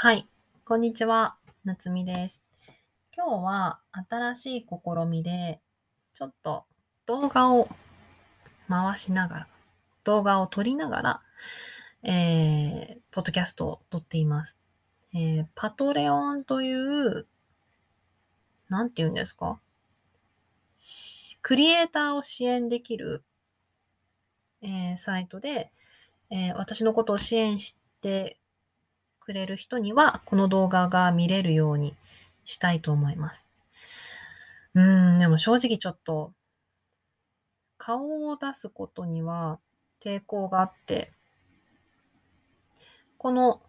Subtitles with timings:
[0.00, 0.28] はい、
[0.64, 1.34] こんにちは。
[1.64, 2.40] なつみです。
[3.16, 5.58] 今日は新しい試みで、
[6.14, 6.66] ちょっと
[7.06, 7.68] 動画を
[8.68, 9.48] 回しながら、
[10.04, 11.20] 動画を撮りながら、
[12.04, 14.56] えー、ポッドキャストを撮っています。
[15.14, 17.26] えー、パトレオンという、
[18.68, 19.58] なんて言うんですか？
[21.42, 23.24] クリエイターを支援できる、
[24.62, 25.72] えーサイトで、
[26.30, 28.37] えー私のことを支援して
[29.28, 31.94] くれる人には、この動画が見れるように
[32.46, 33.46] したいと思います。
[34.74, 36.32] うん、でも正直ちょっと、
[37.76, 39.60] 顔を出すことには
[40.02, 41.12] 抵抗があって、
[43.18, 43.60] この、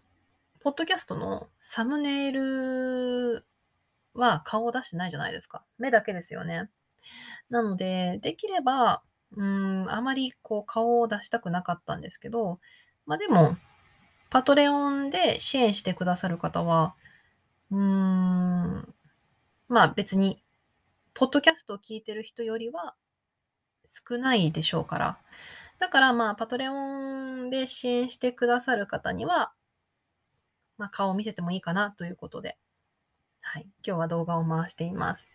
[0.60, 3.44] ポッドキャストのサムネイル
[4.14, 5.62] は顔を出してないじゃないですか。
[5.76, 6.70] 目だけですよね。
[7.50, 9.02] なので、できれば、
[9.36, 12.60] うん、あまりこう顔を出したくなかったんですけど、
[13.04, 13.58] まあでも、
[14.30, 16.94] パトレオンで支援してくださる方は、
[17.70, 18.94] うーん、
[19.68, 20.42] まあ別に、
[21.14, 22.94] ポッドキャストを聞いてる人よりは
[23.86, 25.18] 少ないでしょうから。
[25.78, 26.74] だからまあ、パトレオ
[27.46, 29.52] ンで支援してくださる方には、
[30.78, 32.56] まあ顔を見せてもいいかなということで、
[33.42, 33.66] はい。
[33.86, 35.28] 今日は動画を回しています。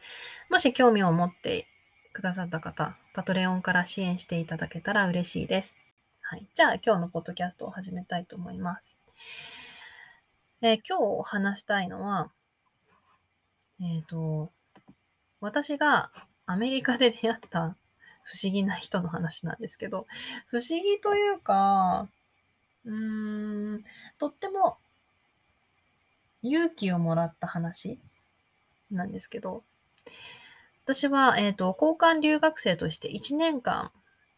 [0.50, 1.68] もし興味を持って
[2.14, 5.76] くださった方、パトレオンから支援していただけたら嬉しいです。
[6.28, 6.48] はい。
[6.56, 8.98] じゃあ今日のポッドキャストを始めたいと思います。
[10.64, 12.32] えー今日話したいのは、
[13.80, 14.52] えっ、と、
[15.40, 16.10] 私が
[16.48, 17.78] アメリカで出会った
[18.26, 20.08] 不思議な人の話なんですけど、
[20.48, 22.10] 不思議というか、
[22.86, 23.86] うーん、
[24.18, 24.80] とっても
[26.42, 28.00] 勇気をもらった話
[28.90, 29.64] なんですけど、
[30.86, 33.92] 私は、えっ、と、交換留学生として1年間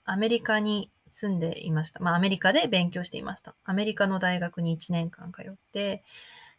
[0.04, 2.00] アメリカに住んでいました。
[2.00, 3.56] まあ、アメリカで勉強していました。
[3.66, 6.04] アメリカの大学に1年間通って、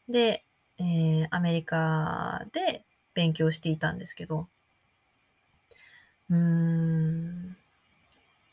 [0.08, 0.44] で、
[0.78, 4.48] えーアメリカで勉強していたんですけど、
[6.30, 7.56] うーん、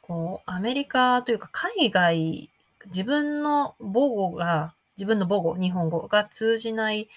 [0.02, 2.50] こう、アメリカというか海外、
[2.88, 7.10] 自分の母語が、自分の母語、日本語が通じない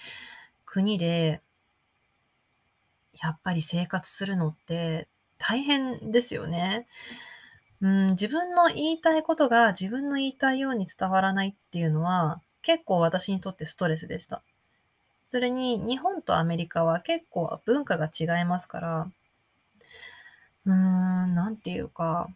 [0.65, 1.41] 国で、
[3.21, 5.07] やっぱり生活するのって
[5.37, 6.87] 大変ですよね。
[7.81, 14.41] うん自分の言いたいことが自分の言いたいように伝わらないっていうのは結構私にとってストレスでした。
[15.29, 19.11] それに日本とアメリカは結構文化が違いますから、
[20.65, 22.29] うーん、なんていうか、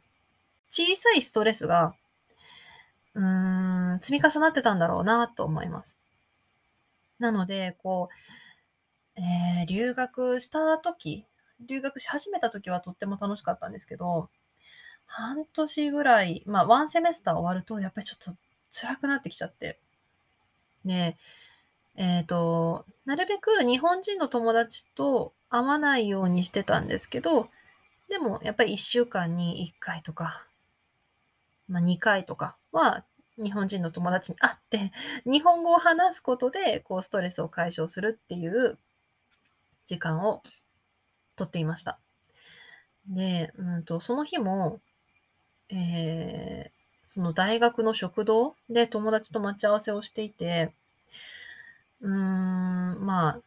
[0.70, 1.96] 小さいストレスが、
[3.16, 5.98] うーん、積み重なってたんだろうなと思います。
[7.20, 8.09] なので、こ
[9.18, 11.26] う、えー留学した時、
[11.59, 14.30] 留学し始めた時はとっても楽しかったんですけど、
[15.16, 18.35] 半年ぐらい、まあ、ワンセメスター終わると、やっぱりちょっと
[18.72, 19.79] 辛くなってきちゃって。
[20.84, 21.18] で、
[21.96, 27.50] ええっ、と、なるべく日本人の友達と会わないようにしてたんですけど、
[28.09, 30.47] でもやっぱり1週間に1回とか、
[31.68, 33.06] まあ2回とかは
[33.38, 34.91] 日本人の友達に会って、
[35.25, 38.79] 日本語を話すことで、こうストレスを解消するっていう
[39.85, 40.41] 時間を
[41.35, 42.00] とっていました。
[43.07, 44.79] で、うんと、その日も、
[45.69, 46.74] えー
[47.06, 50.74] その大学の食堂で友達と待ち合わせをしていて、
[52.01, 53.41] うーん、まあ、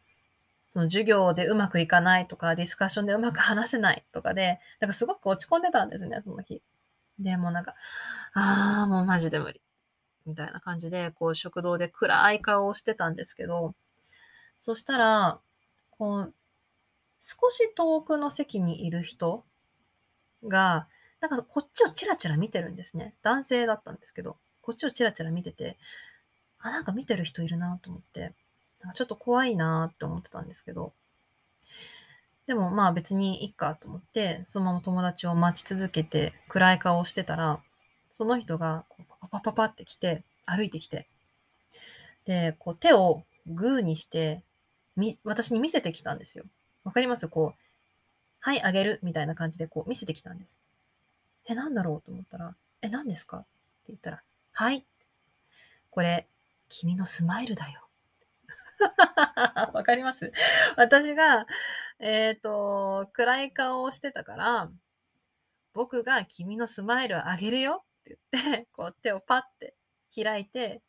[0.69, 6.61] その授業でうまくいかないとか、ディスカッションでうまく話せないとかで、なんかすごく落ち込んでたんですね、その日。
[7.19, 7.75] で、もなんか、
[8.33, 9.61] あー、もうマジで無理。
[10.27, 13.75] みたいな感じで、こう食堂で暗い顔をしてたんですけど、
[14.59, 15.39] そしたら、
[15.91, 16.33] こう、
[17.21, 19.45] 少し遠くの席にいる人
[20.43, 20.87] が、
[21.19, 23.13] なんかこっちをチラチラ見てるんですね。
[23.23, 25.77] 男性だったんですけど、こっちをチラチラ見てて、
[26.59, 28.33] あ、なんか見てる人いるなと思って、
[28.81, 30.93] なんかちょっと怖いなって思ってたんですけど、
[32.45, 37.59] でもまあ別にいいかと思って、そのまま友達を待ち続けて暗い顔をしてたら、
[38.11, 41.07] その人がこうパパパパって来て、歩いてきて、
[42.25, 44.43] で、こう手をグーにして、
[44.95, 46.45] み、私に見せてきたんですよ。
[46.83, 47.27] わかります？
[47.27, 47.59] こう、
[48.39, 50.59] はい、あげるみたいな感じでこう見せてきたんです。
[51.47, 52.01] え、なんだろう？
[52.01, 53.37] と思ったら、え、何ですか？
[53.37, 53.47] って
[53.89, 54.23] 言ったら、
[54.53, 54.85] はい。
[55.89, 56.27] これ、
[56.69, 57.87] 君のスマイルだよ。
[59.73, 60.31] わかります？
[60.75, 61.47] 私が、
[61.99, 64.71] えっ、と、暗い顔をしてたから、
[65.73, 69.75] 僕が君のスマイルをあげるよって言って、こう手をパッて
[70.15, 70.81] 開いて、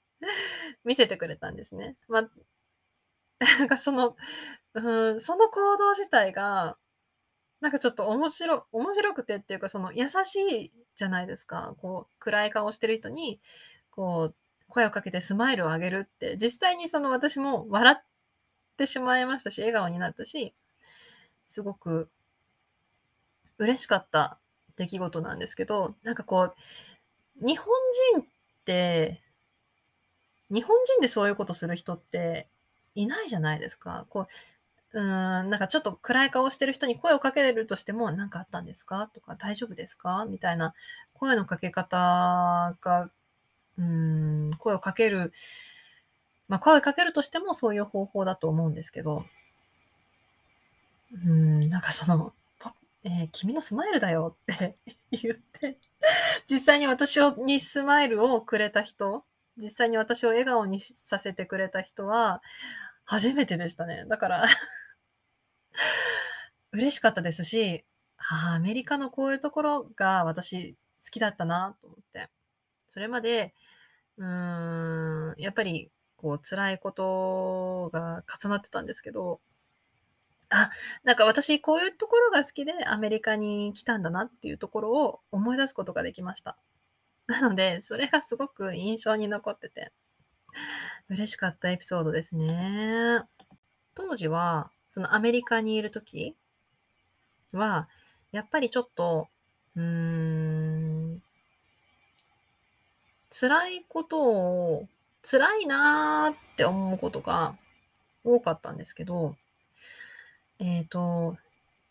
[0.84, 1.96] 見せてくれたんですね。
[2.08, 2.30] まあ、
[3.58, 4.16] なんかその、
[4.74, 6.76] うん、その行動自体が、
[7.60, 11.74] なんかちょっと面白、面白くてっていうか、その優しいじゃないですか。
[11.80, 13.40] こう、暗い顔してる人に、
[13.90, 14.34] こう、
[14.68, 18.02] 声をかけてスマイルをあげるって、実際にその私も笑っ
[18.76, 20.54] てしまいましたし、笑顔になったし、
[21.46, 22.10] すごく
[23.58, 24.38] 嬉しかった
[24.76, 26.54] 出来事なんですけど、なんかこ
[27.42, 27.66] う、日本
[28.14, 28.24] 人っ
[28.64, 29.20] て、
[30.50, 32.48] 日本人でそういうことする人って
[32.94, 34.06] いないじゃないですか。
[34.10, 34.26] こう、
[34.92, 39.10] うん、なんかちょっと暗い顔してる人に声をかけるとしても、何かあったんですか？
[39.14, 40.26] とか、大丈夫ですか？
[40.28, 40.74] みたいな
[41.12, 43.10] 声のかけ方が、
[43.76, 45.32] うん、声をかける、
[46.48, 49.24] まあ、声をかけるとしてもそういう方法だと思うんですけど、
[51.24, 52.32] うん、なんかその、
[53.04, 54.74] えー、君のスマイルだよって
[55.12, 55.78] 言って、
[56.50, 59.24] 実際に私をにスマイルをくれた人、
[59.58, 62.42] 実際に私を笑顔にさせてくれた人は、
[63.04, 64.04] 初めてでしたね。
[64.06, 64.48] だから
[66.78, 67.84] 嬉しかったですし、
[68.18, 72.30] ああ、アメリカのこういうところが私好きだったなと思って。
[72.88, 73.52] それまで、
[74.16, 79.40] うーん、やっぱりこう辛いことが重なってたんですけど、
[80.50, 80.70] あ、
[81.02, 86.56] なんか私こういうところが好きでアメリカに来たんだなっていうところを思い出すことができました。
[87.26, 89.92] なので、それがすごく印象に残ってて、
[91.08, 93.22] 嬉しかったエピソードですね。
[93.94, 96.36] 当時は、そのアメリカにいる時
[97.52, 97.88] は、
[98.32, 99.28] やっぱりちょっと、
[99.76, 101.22] うーん、
[103.30, 104.88] 辛いことを、
[105.22, 107.56] 辛いなーって思うことが
[108.24, 109.36] 多かったんですけど、
[110.58, 111.36] えっ、ー、と、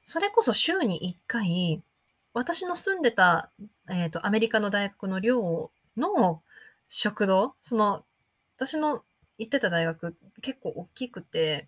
[0.04, 1.84] それこそ週に1回、
[2.34, 3.52] 私の住んでた、
[3.90, 6.42] えっ、ー、と、アメリカの大学の寮の
[6.90, 8.06] 食堂、その、
[8.58, 9.04] 私の
[9.38, 11.68] 行ってた大学結構大きくて、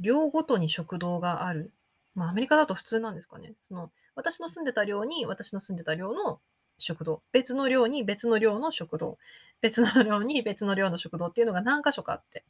[0.00, 1.72] 寮ごとに食堂がある。
[2.14, 3.54] まあ、アメリカだと普通なんですかね。
[3.66, 6.40] その、私の住んでた寮に、私の住んでた寮の
[6.78, 9.18] 食堂、別の寮に別の寮の食堂、
[9.60, 12.44] 別の寮に別の寮の食堂っていうのが何箇所かあって。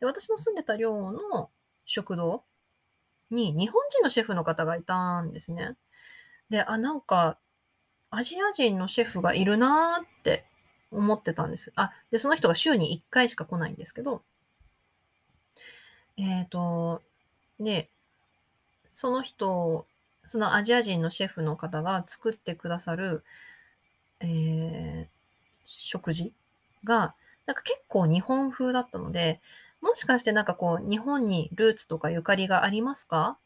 [0.00, 1.50] で、私の住んでた寮の
[1.84, 2.44] 食堂
[3.30, 5.76] に日本人のシェフの方がいたんですね。
[6.50, 7.38] で、あ、なんか、
[8.10, 10.44] アジア人のシェフがいるなーって
[10.90, 11.72] 思ってたんです。
[11.76, 14.22] あ、で、その人が週に1回しか来ないんですけど、
[16.16, 17.02] えっ、ー、と、
[17.60, 17.90] で、
[18.90, 19.86] その人、
[20.26, 23.24] そのアジア人のシェフの方が作ってくださる、
[24.20, 25.06] えー、
[25.66, 26.32] 食事
[26.84, 27.14] が、
[27.46, 29.40] なんか結構日本風だったので、
[29.80, 33.38] もしかしてなんかこう、日本にルーツとかゆかりがありますか？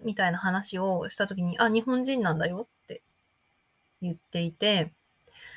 [0.00, 3.02] みたいな話をしたときに、あ、日本人なんだよって
[4.00, 4.92] 言っていて、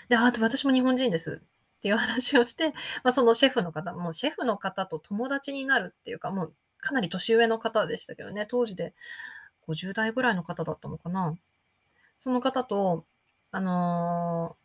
[0.08, 1.42] で、あ、私も日本人です
[1.78, 2.70] っていう話をして、
[3.04, 8.94] まあ、そのシェフの方、もうシェフの方と友達になるっていうか、もうかなり年上の方でしたけどね、当時で
[9.68, 11.36] 50代ぐらいの方だったのかな。
[12.18, 13.06] その方と、
[13.52, 14.58] あの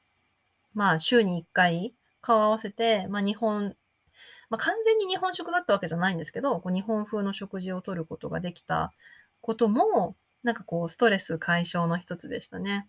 [0.75, 3.77] ー、まあ、週に1回顔合わせて、まあ、日本
[4.55, 8.93] まあ、完全に日本食だったわけじゃないんですけど、こう日本風の食事をとることができた
[9.41, 12.71] ことも、なんかこう、ストレス解消の一つでしたね。
[12.71, 12.85] やっ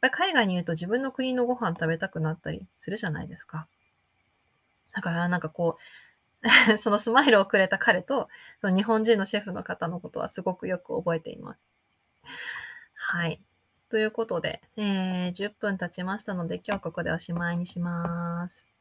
[0.00, 3.66] ぱ海外にいると自分の国のご飯食べたくなったりするじゃないですか。
[4.94, 5.82] だからなんかこう、
[6.78, 8.28] そのスマイルをくれた彼と、
[8.60, 11.66] その日本人のシェフの方のことはすごくよく覚えています。
[12.94, 13.40] はい。
[13.88, 18.66] ということで、えー、10分経ちましたので、今日ここでおしまいにします。